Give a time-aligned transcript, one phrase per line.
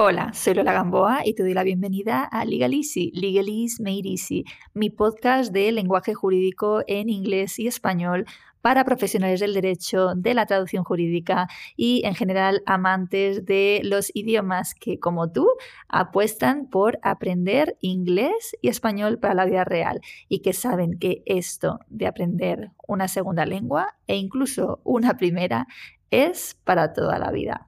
[0.00, 3.46] Hola, soy Lola Gamboa y te doy la bienvenida a Legal Easy, Legal
[3.80, 8.24] Made Easy, mi podcast de lenguaje jurídico en inglés y español
[8.62, 14.76] para profesionales del derecho, de la traducción jurídica y en general amantes de los idiomas
[14.76, 15.48] que, como tú,
[15.88, 21.80] apuestan por aprender inglés y español para la vida real y que saben que esto
[21.88, 25.66] de aprender una segunda lengua e incluso una primera
[26.12, 27.67] es para toda la vida.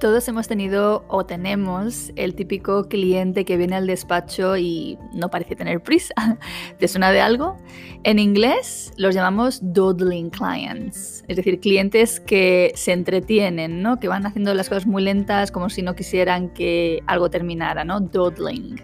[0.00, 5.56] Todos hemos tenido o tenemos el típico cliente que viene al despacho y no parece
[5.56, 6.14] tener prisa.
[6.78, 7.58] ¿Te suena de algo?
[8.02, 14.00] En inglés los llamamos dawdling clients, es decir, clientes que se entretienen, ¿no?
[14.00, 18.00] que van haciendo las cosas muy lentas como si no quisieran que algo terminara, ¿no?
[18.00, 18.80] Dawdling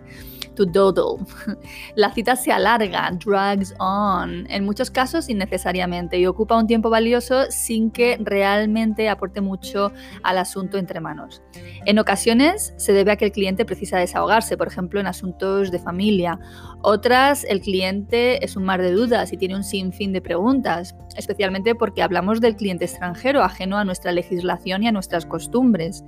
[0.57, 1.25] to dawdle.
[1.95, 7.45] La cita se alarga, drags on, en muchos casos innecesariamente y ocupa un tiempo valioso
[7.51, 9.93] sin que realmente aporte mucho
[10.25, 11.43] al asunto entre manos.
[11.85, 15.79] En ocasiones se debe a que el cliente precisa desahogarse, por ejemplo en asuntos de
[15.79, 16.41] familia.
[16.83, 21.75] Otras, el cliente es un mar de dudas y tiene un sinfín de preguntas, especialmente
[21.75, 26.05] porque hablamos del cliente extranjero, ajeno a nuestra legislación y a nuestras costumbres.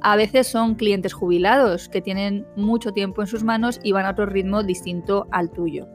[0.00, 4.10] A veces son clientes jubilados que tienen mucho tiempo en sus manos y van a
[4.10, 5.88] otro ritmo distinto al tuyo.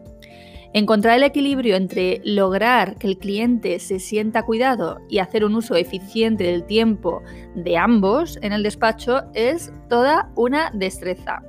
[0.73, 5.75] Encontrar el equilibrio entre lograr que el cliente se sienta cuidado y hacer un uso
[5.75, 7.21] eficiente del tiempo
[7.55, 11.43] de ambos en el despacho es toda una destreza.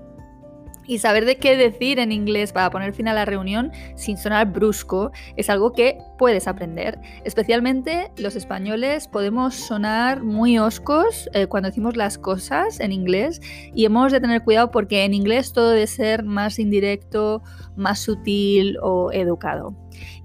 [0.87, 4.53] Y saber de qué decir en inglés para poner fin a la reunión sin sonar
[4.53, 6.99] brusco es algo que puedes aprender.
[7.25, 13.41] Especialmente los españoles podemos sonar muy oscos eh, cuando decimos las cosas en inglés
[13.75, 17.43] y hemos de tener cuidado porque en inglés todo debe ser más indirecto,
[17.77, 19.77] más sutil o educado.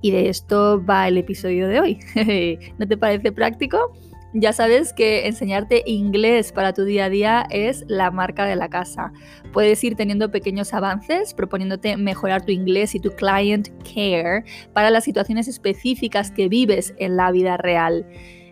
[0.01, 1.99] Y de esto va el episodio de hoy.
[2.77, 3.93] ¿No te parece práctico?
[4.39, 8.69] Ya sabes que enseñarte inglés para tu día a día es la marca de la
[8.69, 9.11] casa.
[9.51, 14.43] Puedes ir teniendo pequeños avances, proponiéndote mejorar tu inglés y tu client care
[14.73, 18.05] para las situaciones específicas que vives en la vida real.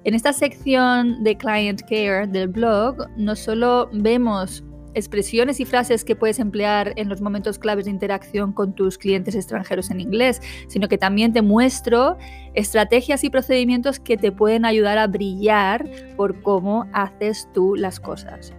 [0.06, 4.64] En esta sección de Client Care del blog, no solo vemos
[4.96, 9.36] expresiones y frases que puedes emplear en los momentos claves de interacción con tus clientes
[9.36, 12.18] extranjeros en inglés, sino que también te muestro
[12.54, 15.86] estrategias y procedimientos que te pueden ayudar a brillar
[16.16, 18.54] por cómo haces tú las cosas.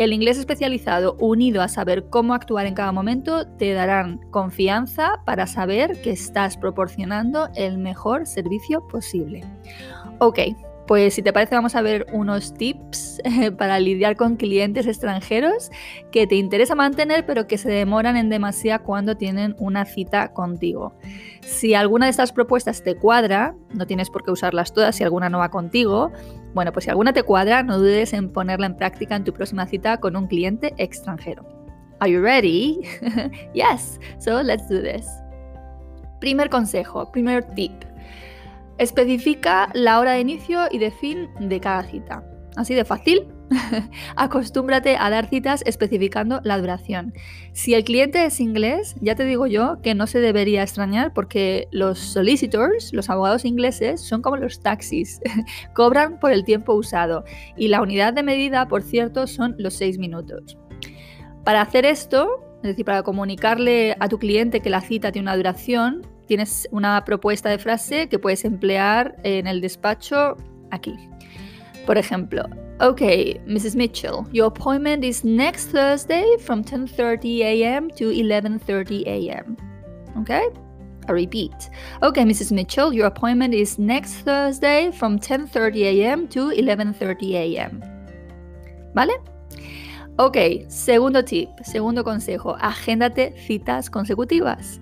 [0.00, 5.46] El inglés especializado unido a saber cómo actuar en cada momento te darán confianza para
[5.46, 9.44] saber que estás proporcionando el mejor servicio posible.
[10.18, 10.38] Ok,
[10.90, 15.70] pues si te parece vamos a ver unos tips eh, para lidiar con clientes extranjeros
[16.10, 20.92] que te interesa mantener pero que se demoran en demasía cuando tienen una cita contigo.
[21.42, 25.28] Si alguna de estas propuestas te cuadra, no tienes por qué usarlas todas si alguna
[25.28, 26.10] no va contigo,
[26.54, 29.68] bueno, pues si alguna te cuadra, no dudes en ponerla en práctica en tu próxima
[29.68, 31.46] cita con un cliente extranjero.
[32.00, 32.80] Are you ready?
[33.54, 35.06] yes, so let's do this.
[36.18, 37.89] Primer consejo, primer tip.
[38.80, 42.24] Especifica la hora de inicio y de fin de cada cita.
[42.56, 43.28] Así de fácil.
[44.16, 47.12] Acostúmbrate a dar citas especificando la duración.
[47.52, 51.68] Si el cliente es inglés, ya te digo yo que no se debería extrañar porque
[51.72, 55.20] los solicitors, los abogados ingleses, son como los taxis.
[55.74, 57.24] Cobran por el tiempo usado.
[57.58, 60.56] Y la unidad de medida, por cierto, son los seis minutos.
[61.44, 65.36] Para hacer esto, es decir, para comunicarle a tu cliente que la cita tiene una
[65.36, 70.36] duración, tienes una propuesta de frase que puedes emplear en el despacho
[70.70, 70.94] aquí.
[71.86, 72.44] Por ejemplo,
[72.78, 73.74] okay, Mrs.
[73.74, 77.88] Mitchell, your appointment is next Thursday from 10:30 a.m.
[77.98, 79.56] to 11:30 a.m.
[80.20, 80.42] Okay?
[81.08, 81.68] I repeat.
[82.00, 82.52] Okay, Mrs.
[82.52, 86.28] Mitchell, your appointment is next Thursday from 10:30 a.m.
[86.28, 87.80] to 11:30 a.m.
[88.94, 89.14] ¿Vale?
[90.16, 90.36] Ok,
[90.68, 94.80] segundo tip, segundo consejo, agéndate citas consecutivas.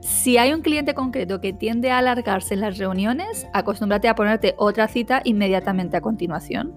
[0.00, 4.54] Si hay un cliente concreto que tiende a alargarse en las reuniones, acostúmbrate a ponerte
[4.56, 6.74] otra cita inmediatamente a continuación.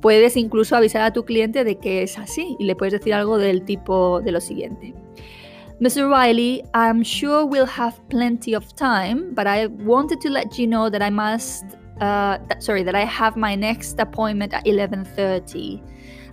[0.00, 3.38] Puedes incluso avisar a tu cliente de que es así y le puedes decir algo
[3.38, 4.94] del tipo de lo siguiente.
[5.80, 6.08] Mr.
[6.08, 10.88] Riley, I'm sure we'll have plenty of time, but I wanted to let you know
[10.88, 11.64] that I must,
[12.00, 15.82] uh, sorry, that I have my next appointment at 11:30.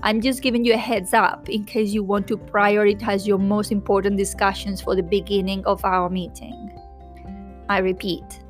[0.06, 3.72] I'm just giving you a heads up in case you want to prioritize your most
[3.72, 6.78] important discussions for the beginning of our meeting.
[7.70, 8.42] I repeat.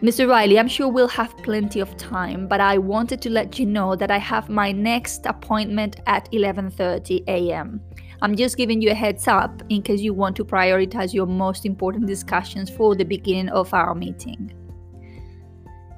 [0.00, 0.28] Mr.
[0.28, 3.96] Riley, I'm sure we'll have plenty of time, but I wanted to let you know
[3.96, 7.80] that I have my next appointment at 11:30 a.m.
[8.22, 11.66] I'm just giving you a heads up in case you want to prioritize your most
[11.66, 14.52] important discussions for the beginning of our meeting.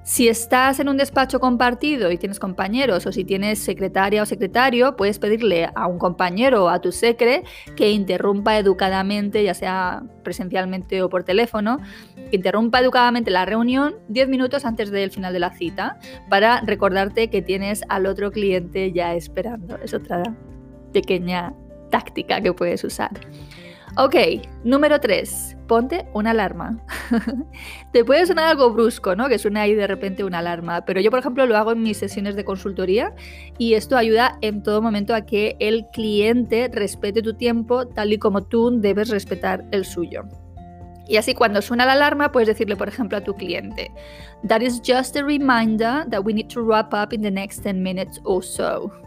[0.07, 4.95] Si estás en un despacho compartido y tienes compañeros o si tienes secretaria o secretario,
[4.95, 7.43] puedes pedirle a un compañero o a tu secre
[7.75, 11.81] que interrumpa educadamente, ya sea presencialmente o por teléfono,
[12.31, 15.99] que interrumpa educadamente la reunión 10 minutos antes del final de la cita
[16.31, 19.77] para recordarte que tienes al otro cliente ya esperando.
[19.83, 20.23] Es otra
[20.93, 21.53] pequeña
[21.91, 23.11] táctica que puedes usar.
[23.97, 24.15] Ok,
[24.63, 25.56] número 3.
[25.67, 26.79] Ponte una alarma.
[27.93, 29.29] Te puede sonar algo brusco, ¿no?
[29.29, 31.97] Que suene ahí de repente una alarma, pero yo, por ejemplo, lo hago en mis
[31.97, 33.15] sesiones de consultoría
[33.59, 38.19] y esto ayuda en todo momento a que el cliente respete tu tiempo tal y
[38.19, 40.25] como tú debes respetar el suyo.
[41.09, 43.91] Y así cuando suena la alarma puedes decirle, por ejemplo, a tu cliente,
[44.49, 47.83] That is just a reminder that we need to wrap up in the next 10
[47.83, 49.06] minutes or so.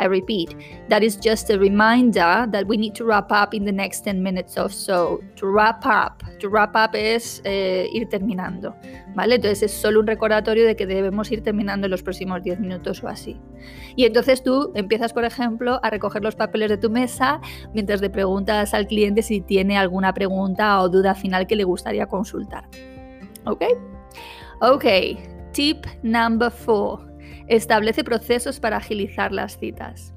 [0.00, 0.54] I repeat,
[0.88, 4.22] that is just a reminder that we need to wrap up in the next 10
[4.22, 5.20] minutes or so.
[5.36, 6.22] To wrap up.
[6.40, 8.76] To wrap up es eh, ir terminando,
[9.14, 9.36] ¿vale?
[9.36, 13.02] Entonces es solo un recordatorio de que debemos ir terminando en los próximos 10 minutos
[13.02, 13.40] o así.
[13.96, 17.40] Y entonces tú empiezas, por ejemplo, a recoger los papeles de tu mesa
[17.74, 22.06] mientras le preguntas al cliente si tiene alguna pregunta o duda final que le gustaría
[22.06, 22.68] consultar.
[23.44, 23.64] ¿Ok?
[24.60, 24.84] Ok.
[25.52, 27.07] Tip number four.
[27.48, 30.12] Establece procesos para agilizar las citas.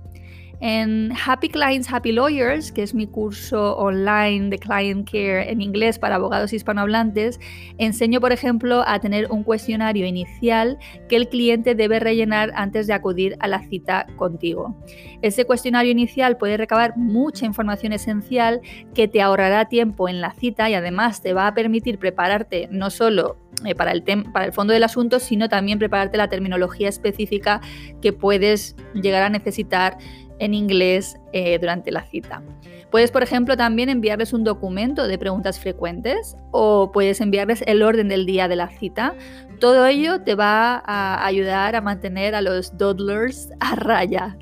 [0.64, 5.98] En Happy Clients, Happy Lawyers, que es mi curso online de Client Care en inglés
[5.98, 7.40] para abogados hispanohablantes,
[7.80, 10.78] enseño, por ejemplo, a tener un cuestionario inicial
[11.10, 14.78] que el cliente debe rellenar antes de acudir a la cita contigo.
[15.24, 18.62] Ese cuestionario inicial puede recabar mucha información esencial
[18.94, 22.92] que te ahorrará tiempo en la cita y además te va a permitir prepararte no
[22.92, 27.62] solo eh, para, el para el fondo del asunto, sino también prepararte la terminología específica
[28.02, 29.98] que puedes llegar a necesitar
[30.42, 32.42] en inglés eh, durante la cita.
[32.90, 38.10] Puedes, por ejemplo, también enviarles un documento de preguntas frecuentes o puedes enviarles el orden
[38.10, 39.14] del día de la cita.
[39.60, 44.36] Todo ello te va a ayudar a mantener a los dawdlers a raya.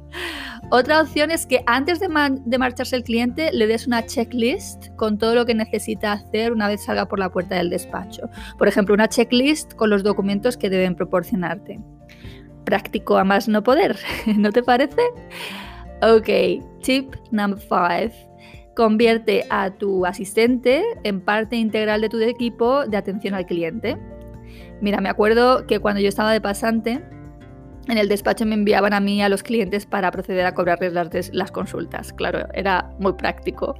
[0.71, 2.07] Otra opción es que antes de,
[2.45, 6.67] de, marcharse el cliente le des una checklist con todo lo que necesita hacer una
[6.67, 8.29] vez salga por la puerta del despacho.
[8.57, 11.79] Por ejemplo, una checklist con los documentos que deben proporcionarte.
[12.63, 13.97] Práctico a más no poder,
[14.37, 15.01] ¿no te parece?
[16.01, 16.29] Ok,
[16.81, 18.13] tip number five.
[18.73, 23.97] Convierte a tu asistente en parte integral de tu equipo de atención al cliente.
[24.79, 27.03] Mira, me acuerdo que cuando yo estaba de pasante,
[27.89, 30.93] en el despacho me enviaban a mí a los clientes para proceder a cobrarles
[31.33, 32.13] las, consultas.
[32.13, 33.75] Claro, era muy práctico.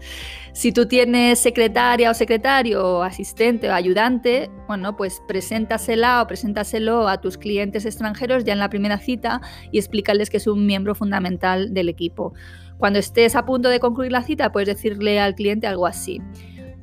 [0.51, 7.21] Si tú tienes secretaria o secretario, asistente o ayudante, bueno, pues preséntasela o preséntaselo a
[7.21, 9.41] tus clientes extranjeros ya en la primera cita
[9.71, 12.33] y explícales que es un miembro fundamental del equipo.
[12.77, 16.21] Cuando estés a punto de concluir la cita, puedes decirle al cliente algo así.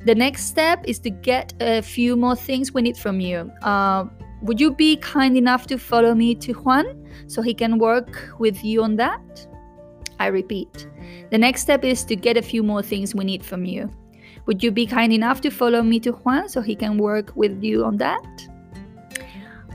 [0.05, 3.51] The next step is to get a few more things we need from you.
[3.61, 4.05] Uh,
[4.41, 7.07] would you be kind enough to follow me to Juan?
[7.27, 9.47] so he can work with you on that?
[10.19, 10.87] I repeat,
[11.29, 13.89] the next step is to get a few more things we need from you.
[14.45, 17.61] Would you be kind enough to follow me to Juan so he can work with
[17.61, 18.23] you on that?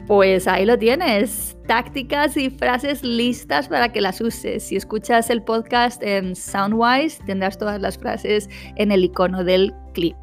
[0.09, 4.65] Pues ahí lo tienes, tácticas y frases listas para que las uses.
[4.65, 10.17] Si escuchas el podcast en Soundwise, tendrás todas las frases en el icono del clip.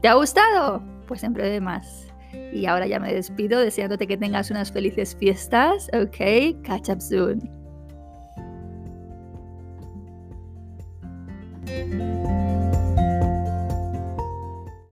[0.00, 0.82] ¿Te ha gustado?
[1.08, 2.09] Pues siempre de más.
[2.52, 5.88] Y ahora ya me despido deseándote que tengas unas felices fiestas.
[5.92, 7.60] Ok, catch up soon.